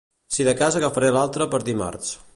Si 0.37 0.45
de 0.47 0.53
cas 0.61 0.77
agafaré 0.79 1.13
l'alta 1.17 1.51
per 1.53 1.63
dimarts 1.71 2.15